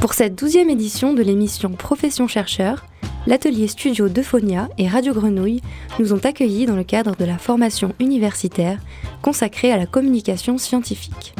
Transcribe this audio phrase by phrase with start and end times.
[0.00, 2.86] Pour cette douzième édition de l'émission Profession chercheur,
[3.26, 5.60] l'atelier studio d'Euphonia et Radio Grenouille
[5.98, 8.78] nous ont accueillis dans le cadre de la formation universitaire
[9.22, 11.34] consacrée à la communication scientifique.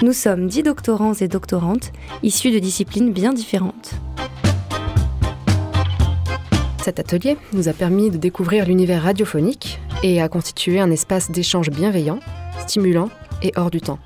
[0.00, 1.90] Nous sommes dix doctorants et doctorantes
[2.22, 3.90] issus de disciplines bien différentes.
[6.84, 11.70] Cet atelier nous a permis de découvrir l'univers radiophonique et a constitué un espace d'échange
[11.70, 12.20] bienveillant,
[12.64, 13.08] stimulant
[13.42, 13.98] et hors du temps.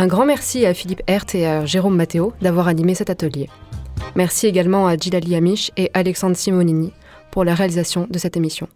[0.00, 3.48] Un grand merci à Philippe Hert et à Jérôme Matteo d'avoir animé cet atelier.
[4.14, 6.92] Merci également à Gilali Amish et Alexandre Simonini
[7.32, 8.68] pour la réalisation de cette émission.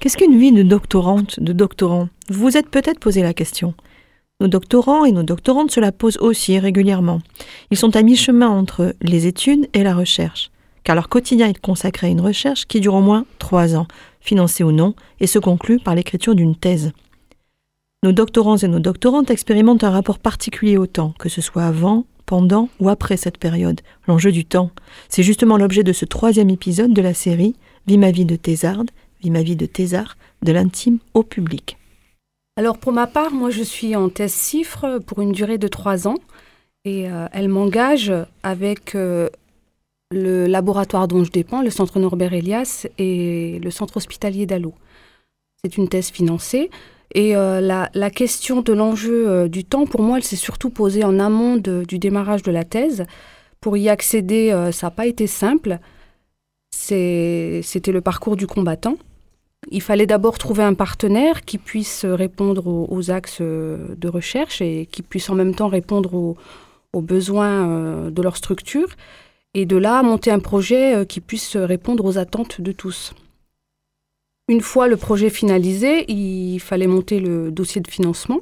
[0.00, 2.08] Qu'est-ce qu'une vie de doctorante, de doctorant?
[2.28, 3.74] Vous vous êtes peut-être posé la question.
[4.38, 7.20] Nos doctorants et nos doctorantes se la posent aussi régulièrement.
[7.70, 10.50] Ils sont à mi-chemin entre les études et la recherche,
[10.84, 13.86] car leur quotidien est consacré à une recherche qui dure au moins trois ans,
[14.20, 16.92] financée ou non, et se conclut par l'écriture d'une thèse.
[18.02, 22.04] Nos doctorants et nos doctorantes expérimentent un rapport particulier au temps, que ce soit avant,
[22.26, 23.80] pendant ou après cette période.
[24.06, 24.70] L'enjeu du temps,
[25.08, 28.90] c'est justement l'objet de ce troisième épisode de la série Vie ma vie de Thésarde,
[29.22, 31.78] Vie ma vie de Thésard, de l'intime au public.
[32.58, 36.08] Alors pour ma part, moi je suis en thèse cifre pour une durée de trois
[36.08, 36.16] ans
[36.86, 38.10] et euh, elle m'engage
[38.42, 39.28] avec euh,
[40.10, 44.72] le laboratoire dont je dépends, le centre Norbert Elias et le centre hospitalier d'Allo.
[45.62, 46.70] C'est une thèse financée
[47.14, 51.18] et euh, la, question de l'enjeu du temps, pour moi, elle s'est surtout posée en
[51.18, 53.04] amont du démarrage de la thèse.
[53.60, 55.78] Pour y accéder, ça n'a pas été simple.
[56.70, 58.96] C'était le parcours du combattant.
[59.70, 65.02] Il fallait d'abord trouver un partenaire qui puisse répondre aux, axes de recherche et qui
[65.02, 66.36] puisse en même temps répondre aux,
[67.02, 68.88] besoins euh, de leur structure.
[69.52, 73.12] Et de là, monter un projet euh, qui puisse répondre aux attentes de tous.
[74.48, 78.40] Une fois le projet finalisé, il fallait monter le dossier de financement.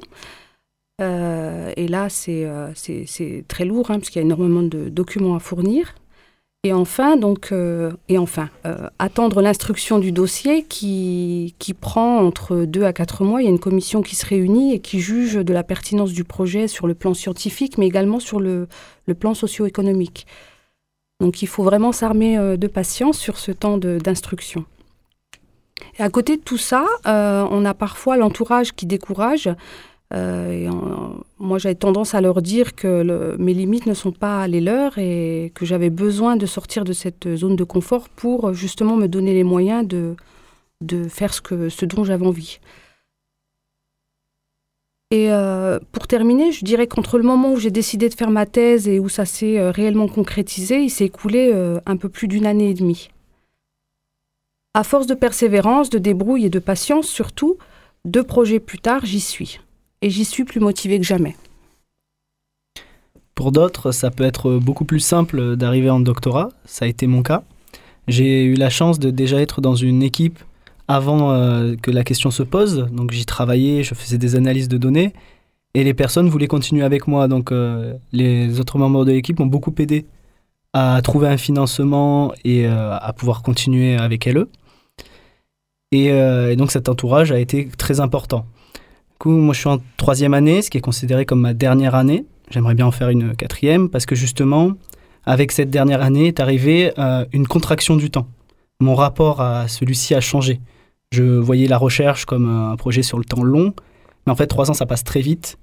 [1.01, 5.39] Euh, et là, c'est très lourd, hein, parce qu'il y a énormément de documents à
[5.39, 5.95] fournir.
[6.65, 7.15] Et enfin,
[7.51, 7.91] euh,
[8.65, 13.39] euh, attendre l'instruction du dossier qui, prend entre deux à quatre mois.
[13.39, 16.23] Il y a une commission qui se réunit et qui juge de la pertinence du
[16.23, 18.67] projet sur le plan scientifique, mais également sur le,
[19.05, 20.25] le plan socio-économique.
[21.19, 24.65] Donc il faut vraiment s'armer euh, de patience sur ce temps d'instruction.
[25.99, 29.49] Et à côté de tout ça, on a parfois l'entourage qui décourage.
[30.13, 30.69] Euh,
[31.39, 35.51] moi, j'avais tendance à leur dire que mes limites ne sont pas les leurs et
[35.55, 39.43] que j'avais besoin de sortir de cette zone de confort pour justement me donner les
[39.43, 40.15] moyens de,
[41.09, 42.59] faire ce, que, dont j'avais envie.
[45.11, 48.45] Et euh, pour terminer, je dirais qu'entre le moment où j'ai décidé de faire ma
[48.45, 51.53] thèse et où ça s'est euh, réellement concrétisé, il s'est écoulé
[51.85, 53.09] un peu plus d'une année et demie.
[54.73, 57.57] À force de persévérance, de débrouille et de patience surtout,
[58.03, 59.59] deux projets plus tard, j'y suis
[60.05, 61.35] et j'y suis plus motivée que jamais.
[63.33, 67.23] Pour d'autres, ça peut être beaucoup plus simple d'arriver en doctorat, ça a été mon
[67.23, 67.41] cas.
[68.07, 70.37] J'ai eu la chance de déjà être dans une équipe
[70.87, 74.77] avant euh, que la question se pose, donc j'y travaillais, je faisais des analyses de
[74.77, 75.11] données,
[75.73, 79.47] et les personnes voulaient continuer avec moi, donc euh, les autres membres de l'équipe m'ont
[79.47, 80.05] beaucoup aidé
[80.73, 84.45] à trouver un financement et euh, à pouvoir continuer avec elles.
[85.91, 88.45] et donc cet entourage a été très important
[89.17, 92.25] coup, moi, je suis en troisième année, ce qui est considéré comme ma dernière année.
[92.49, 94.73] J'aimerais bien en faire une quatrième parce que justement,
[95.25, 98.27] avec cette dernière année est arrivée euh, une contraction du temps.
[98.79, 100.59] Mon rapport à celui-ci a changé.
[101.11, 103.73] Je voyais la recherche comme un projet sur le temps long,
[104.25, 105.57] mais en fait, trois ans, ça passe très vite.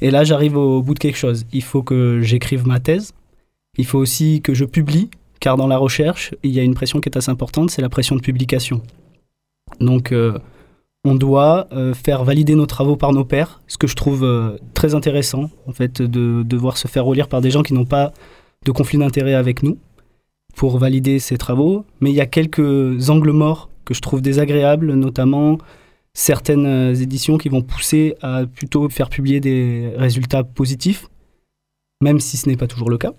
[0.00, 1.46] Et là, j'arrive au bout de quelque chose.
[1.52, 3.12] Il faut que j'écrive ma thèse.
[3.78, 7.00] Il faut aussi que je publie, car dans la recherche, il y a une pression
[7.00, 8.82] qui est assez importante, c'est la pression de publication.
[9.80, 10.38] Donc, euh,
[11.06, 14.58] on doit euh, faire valider nos travaux par nos pairs, ce que je trouve euh,
[14.74, 18.12] très intéressant, en fait, de devoir se faire relire par des gens qui n'ont pas
[18.64, 19.78] de conflit d'intérêt avec nous
[20.56, 21.84] pour valider ces travaux.
[22.00, 25.58] Mais il y a quelques angles morts que je trouve désagréables, notamment
[26.12, 31.08] certaines euh, éditions qui vont pousser à plutôt faire publier des résultats positifs,
[32.02, 33.12] même si ce n'est pas toujours le cas.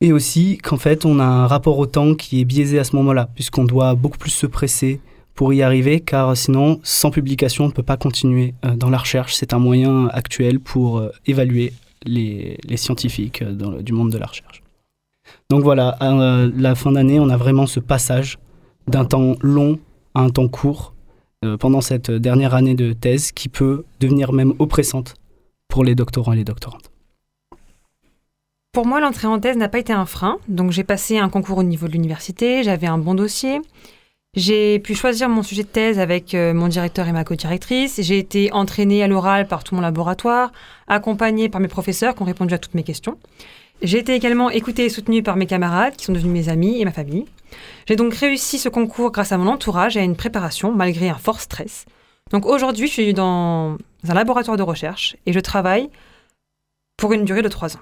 [0.00, 2.94] Et aussi qu'en fait, on a un rapport au temps qui est biaisé à ce
[2.96, 5.00] moment-là, puisqu'on doit beaucoup plus se presser,
[5.34, 8.98] pour y arriver, car sinon, sans publication, on ne peut pas continuer euh, dans la
[8.98, 9.34] recherche.
[9.34, 11.72] C'est un moyen actuel pour euh, évaluer
[12.04, 14.62] les, scientifiques euh, du monde de la recherche.
[15.48, 18.38] Donc voilà, à la fin d'année, on a vraiment ce passage
[18.86, 19.78] d'un temps long
[20.14, 20.94] à un temps court
[21.60, 25.14] pendant cette dernière année de thèse qui peut devenir même oppressante
[25.68, 26.90] pour les doctorants et les doctorantes.
[28.72, 30.38] Pour moi, l'entrée en thèse n'a pas été un frein.
[30.48, 33.60] Donc, j'ai passé un concours au niveau de l'université, j'avais un bon dossier.
[34.34, 38.00] J'ai pu choisir mon sujet de thèse avec euh, mon directeur et ma co-directrice.
[38.00, 40.52] J'ai été entraînée à l'oral par tout mon laboratoire,
[40.88, 43.18] accompagnée par mes professeurs qui ont répondu à toutes mes questions.
[43.82, 46.86] J'ai été également écoutée et soutenue par mes camarades qui sont devenus mes amis et
[46.86, 47.26] ma famille.
[47.86, 51.18] J'ai donc réussi ce concours grâce à mon entourage et à une préparation malgré un
[51.18, 51.84] fort stress.
[52.30, 53.76] Donc aujourd'hui, je suis dans
[54.08, 55.90] un laboratoire de recherche et je travaille
[56.96, 57.80] pour une durée de trois ans.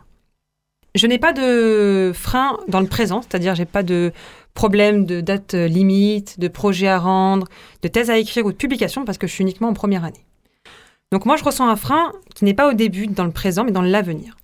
[0.95, 4.13] Je n'ai pas de frein dans le présent, c'est-à-dire j'ai pas de
[4.55, 7.47] problème de date limite, de projet à rendre,
[7.83, 10.25] de thèse à écrire ou de publication parce que je suis uniquement en première année.
[11.13, 13.73] Donc moi je ressens un frein qui n'est pas au début dans le présent mais
[13.73, 14.37] dans l'avenir.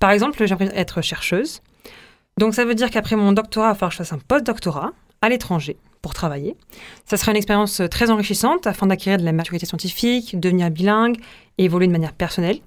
[0.00, 1.62] Par exemple, j'aimerais être chercheuse.
[2.38, 4.92] Donc ça veut dire qu'après mon doctorat, il va falloir que je fasse un post-doctorat
[5.22, 6.56] à l'étranger pour travailler.
[7.06, 11.16] Ça sera une expérience très enrichissante afin d'acquérir de la maturité scientifique, devenir bilingue
[11.56, 12.58] et évoluer de manière personnelle.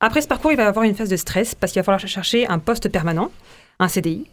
[0.00, 2.46] Après ce parcours, il va avoir une phase de stress parce qu'il va falloir chercher
[2.46, 3.32] un poste permanent,
[3.80, 4.26] un CDI.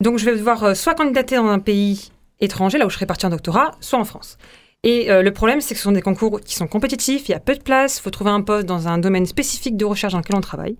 [0.00, 3.06] Donc je vais devoir euh, soit candidater dans un pays étranger, là où je serai
[3.06, 4.38] parti en doctorat, soit en France.
[4.82, 7.34] Et euh, le problème, c'est que ce sont des concours qui sont compétitifs, il y
[7.34, 10.12] a peu de place, il faut trouver un poste dans un domaine spécifique de recherche
[10.12, 10.76] dans lequel on travaille.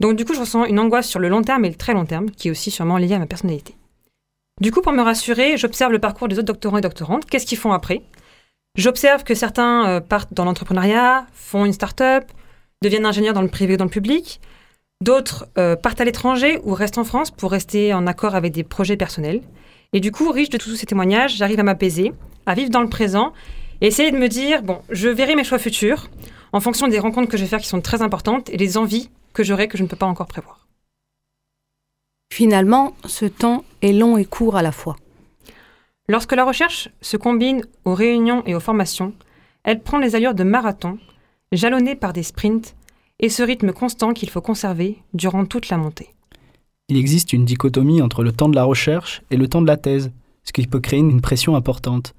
[0.00, 2.04] Donc du coup, je ressens une angoisse sur le long terme et le très long
[2.04, 3.76] terme, qui est aussi sûrement liée à ma personnalité.
[4.60, 7.58] Du coup, pour me rassurer, j'observe le parcours des autres doctorants et doctorantes, qu'est-ce qu'ils
[7.58, 8.02] font après?
[8.76, 12.24] J'observe que certains euh, partent dans l'entrepreneuriat, font une start-up,
[12.84, 14.40] deviennent ingénieurs dans le privé ou dans le public.
[15.02, 18.62] D'autres euh, partent à l'étranger ou restent en France pour rester en accord avec des
[18.62, 19.42] projets personnels.
[19.92, 22.12] Et du coup, riche de tous ces témoignages, j'arrive à m'apaiser,
[22.46, 23.32] à vivre dans le présent
[23.80, 26.08] et essayer de me dire, bon, je verrai mes choix futurs
[26.52, 29.10] en fonction des rencontres que je vais faire qui sont très importantes et des envies
[29.32, 30.66] que j'aurai que je ne peux pas encore prévoir.
[32.32, 34.96] Finalement, ce temps est long et court à la fois.
[36.08, 39.14] Lorsque la recherche se combine aux réunions et aux formations,
[39.62, 40.98] elle prend les allures de marathon,
[41.56, 42.74] jalonnée par des sprints
[43.20, 46.10] et ce rythme constant qu'il faut conserver durant toute la montée.
[46.88, 49.76] Il existe une dichotomie entre le temps de la recherche et le temps de la
[49.76, 50.12] thèse,
[50.42, 52.14] ce qui peut créer une pression importante.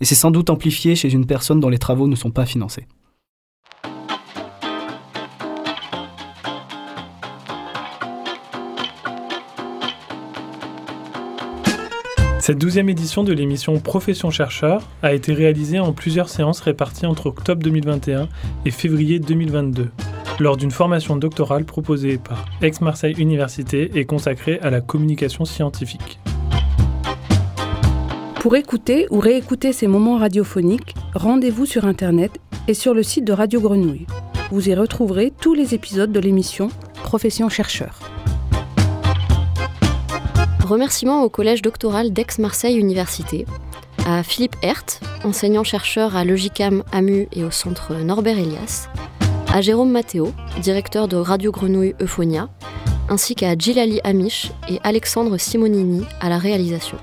[0.00, 2.86] Et c'est sans doute amplifié chez une personne dont les travaux ne sont pas financés.
[12.40, 17.26] Cette douzième édition de l'émission Profession chercheur a été réalisée en plusieurs séances réparties entre
[17.26, 18.28] octobre 2021
[18.64, 19.90] et février 2022,
[20.38, 26.18] lors d'une formation doctorale proposée par Aix-Marseille Université et consacrée à la communication scientifique.
[28.36, 33.34] Pour écouter ou réécouter ces moments radiophoniques, rendez-vous sur Internet et sur le site de
[33.34, 34.06] Radio Grenouille.
[34.50, 36.68] Vous y retrouverez tous les épisodes de l'émission
[37.02, 38.09] Profession chercheur.
[40.70, 43.44] Remerciements au collège doctoral d'Aix-Marseille Université,
[44.06, 48.88] à Philippe Hert, enseignant-chercheur à Logicam AMU et au centre Norbert Elias,
[49.52, 50.32] à Jérôme Matteo,
[50.62, 52.48] directeur de Radio Grenouille Euphonia,
[53.08, 56.98] ainsi qu'à Gilali Amish et Alexandre Simonini à la réalisation.